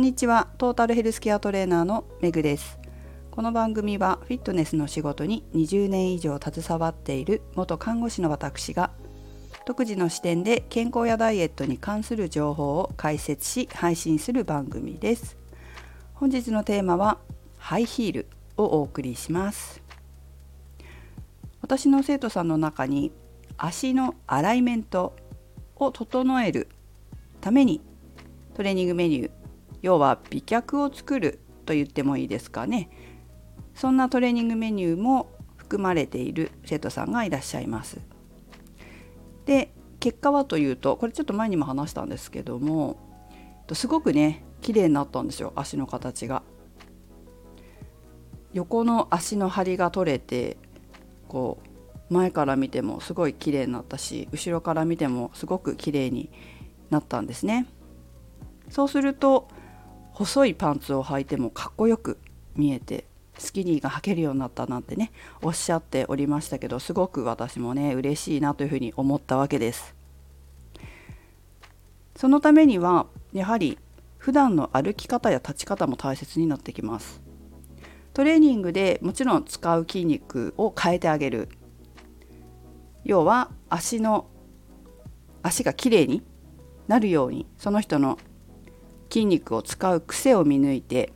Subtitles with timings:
[0.00, 0.48] んにちは。
[0.56, 2.78] トータルヘルスケアトレーナーのめぐです。
[3.30, 8.92] この番組はフィットネスの仕事に20年以上携わっている元看護師の私が
[9.66, 15.36] 独自の視点で健康やダイエットに関する情報を解説し配信する番組です。
[16.14, 17.18] 本日のテーマは
[17.58, 18.26] ハイヒール
[18.56, 19.82] をお送りします。
[21.60, 23.12] 私の生徒さんの中に
[23.58, 25.14] 足のアライメント
[25.76, 26.68] を整える
[27.42, 27.82] ために
[28.54, 29.39] トレーニングメニュー
[29.82, 32.90] 要は美脚を作ると言ってもいいですかね。
[33.74, 38.00] そんなトレーニングメニューも含まれている生徒さんがいらっしゃいます。
[39.46, 42.96] で結果はというとこれちょっと前にも話したんですけども
[43.72, 46.42] すごくね綺麗になったんですよ足の形が。
[48.52, 50.56] 横の足の張りが取れて
[51.28, 51.58] こ
[52.10, 56.30] う前から見てもすごい綺麗になったし後ろから見てもすごく綺麗に
[56.90, 57.66] なったんですね。
[58.68, 59.48] そうすると
[60.12, 62.18] 細いパンツを履いてもかっこよく
[62.54, 63.06] 見えて
[63.38, 69.94] スキニーが履けるようになったなんてねおっしゃっておりましたけどすごく私もね嬉しいなというふうに思ったわけです。
[72.16, 73.78] そのためにはやはり
[74.18, 77.22] 普段の歩き方や立ち方も大切になってきます。
[78.12, 81.48] トレーニングでもちろん使う筋肉を変えてあげる。
[83.04, 84.26] 要は足の
[85.42, 86.22] 足がきれいに
[86.86, 88.18] なるようにその人の
[89.10, 91.12] 筋肉を使う癖を見抜いて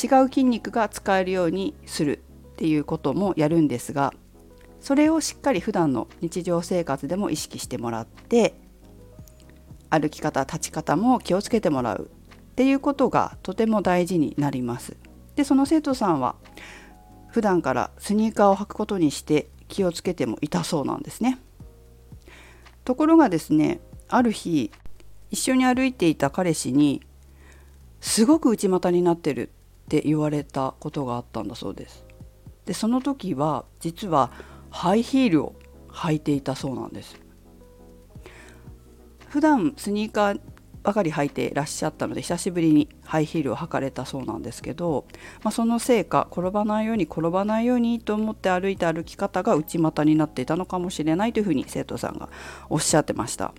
[0.00, 4.12] 違う筋肉が使えるようにするっていうこともやるんですが
[4.80, 8.54] それをしっかり普段の日常生活でも意識してもらって
[9.90, 12.10] 歩き方立ち方も気をつけてもらう
[12.52, 14.96] っていうことがとても大事になります。
[15.36, 16.34] でその生徒さんは
[17.28, 21.38] 普段からスニーカーを履くことにして気をつけてもいたそうなんですね。
[22.84, 24.72] ところがですねある日
[25.30, 27.02] 一緒に歩いていた彼氏に
[28.00, 32.04] すごく内股になってるって言われたことがあったんだそうです。
[32.66, 34.30] でその時は実は
[34.70, 35.54] ハイヒールを
[35.88, 37.18] 履いていたそうなんです。
[39.28, 40.40] 普段スニーカー
[40.82, 45.06] ばかり履いていらっしゃったので久しぶりにハイヒールを履かれたそうなんですけど、
[45.42, 52.30] まあ、そのせいか転ばないように転ばないようにと思って歩いた歩き方が内股になっていたのかもしれないというふうに生徒さんが
[52.70, 53.52] おっしゃってました。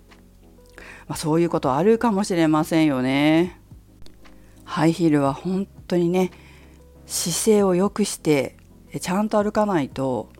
[1.10, 3.60] まあ、そういうことあるかもしれませんよね。
[4.64, 6.30] ハイヒールは本当にね
[7.04, 8.56] 姿勢を良くして
[9.00, 10.30] ちゃんと歩かないと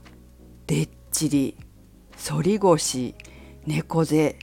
[0.68, 1.56] でっちり
[2.16, 3.16] 反り腰
[3.66, 4.38] 猫背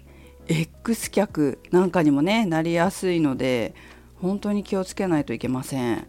[0.50, 3.74] X 脚なんかにもねなりやすいので
[4.16, 6.08] 本当に気をつけないといけません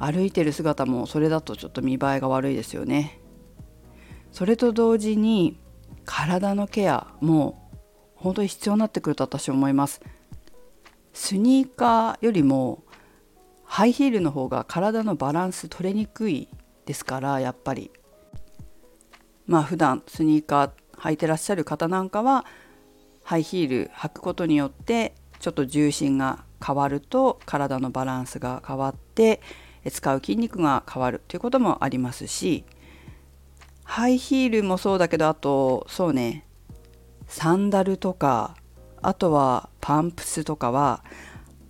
[0.00, 3.20] 歩いてる姿もそれだとちょっと見栄えが悪いですよね
[4.32, 5.60] それと同時に
[6.04, 7.63] 体のケアも
[8.24, 10.00] 本当に必要になってくると私は思います。
[11.12, 12.82] スニーカーよりも
[13.64, 16.48] ハイヒールの方が体のバランス取れにくい
[16.86, 17.90] ですからやっぱり。
[19.46, 22.46] まあ普段スニーカー履いてらっしゃる方なんかは
[23.24, 29.42] ハイヒール履くことによってちょっと重心が変わると体のバランスが変わって
[29.90, 32.64] 使う筋肉が変わるということもありますし
[33.82, 36.46] ハイヒールもそうだけどあとそうね
[37.34, 38.54] サンダルとか
[39.02, 41.02] あとはパンプスとかは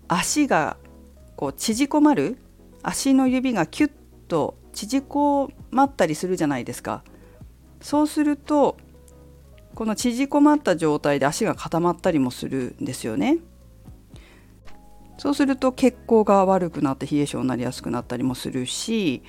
[0.08, 0.76] 足が
[1.36, 2.36] こう縮こまる
[2.82, 3.90] 足の指がキュッ
[4.28, 7.02] と縮こまったりするじゃないですか。
[7.80, 8.76] そうすると
[9.74, 13.38] この縮こまった状態で足が固まったりもするんですよね。
[15.16, 19.22] そうすると血行が悪くなって冷え性になりやすくなったりもするし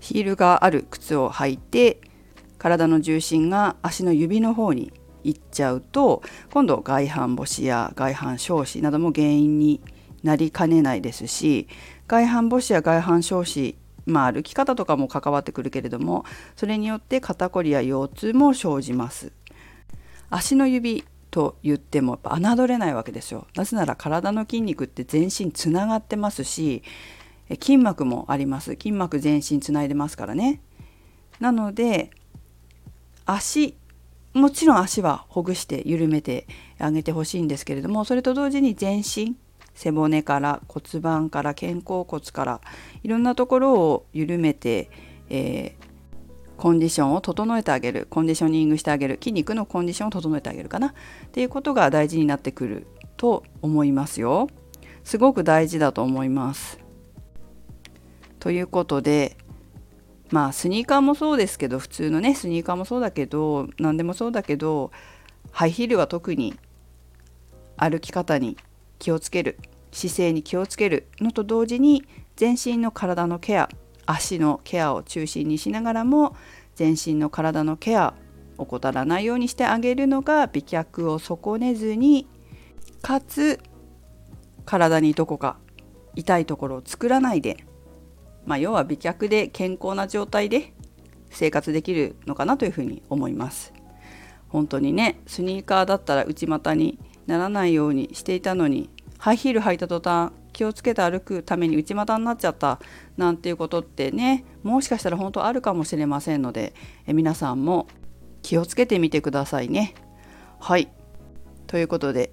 [0.00, 2.00] ヒールがある靴を履いて
[2.58, 4.92] 体の重心が足の指の方に
[5.24, 6.22] 行っちゃうと
[6.52, 9.80] 今度外反母趾や外反小趾なども原因に
[10.22, 11.68] なりかねないですし
[12.06, 16.24] 外反母趾や外反小趾まあ歩き方とかも関わってくるけれども
[16.54, 19.32] それによって肩こりや腰痛も生じます。
[20.30, 23.46] 足の指と言っても侮れないわけですよ。
[23.54, 26.82] なぜなら体の筋肉って全身つながってますし
[27.60, 28.70] 筋膜もあります。
[28.72, 30.60] 筋膜全身つないでますからね。
[31.40, 32.10] なので
[33.26, 33.76] 足
[34.32, 36.46] もちろん足はほぐして緩めて
[36.78, 39.36] あげてほしいんですけれどもそれと同時に全身
[39.74, 42.60] 背骨から骨盤から肩甲骨から
[43.02, 44.90] いろんなところを緩めて、
[45.28, 50.92] えー、コンディションを整えてあげるコンディショニングしてあげる筋肉のコンディションを整えてあげるかなっ
[51.32, 52.86] ていうことが大事になってくる
[53.16, 54.48] と思いますよ。
[55.04, 56.78] すごく大事だと思います。
[58.40, 59.36] ということで
[60.30, 64.90] まあスニーカーもそうですけど普通のねスニーカーもそうだけど何でもそうだけど
[65.52, 66.58] ハイヒールは特に
[67.76, 68.56] 歩き方に
[68.98, 69.58] 気をつける
[69.92, 72.04] 姿勢に気をつけるのと同時に
[72.36, 73.68] 全身の体のケア
[74.04, 76.36] 足のケアを中心にしながらも
[76.74, 78.14] 全身の体のケア
[78.58, 82.26] 怠らないようにしてあげるのが美脚を損ねずに
[83.02, 83.60] かつ
[84.64, 85.58] 体にどこか
[86.14, 87.64] 痛いところを作らないで、
[88.46, 90.72] まあ、要は美脚で健康な状態で
[91.30, 93.72] 生活できるのかなというふうに思います。
[94.48, 98.88] 本当にねスニーカーだったら内股にならないようにしていたのに
[99.18, 102.80] ハイヒール履いた途端気をつけて歩くために内股になっちゃった
[103.16, 106.72] なんていうことってねもしかしたら本当あるかもしれませんので
[107.06, 107.88] え皆さんも
[108.42, 109.94] 気をつけてみてくださいね。
[110.60, 110.88] はい
[111.66, 112.32] ということで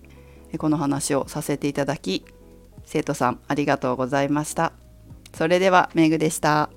[0.59, 2.23] この話をさせていただき
[2.85, 4.82] 生徒さんありがとうございました。
[5.33, 6.69] それではめぐでした。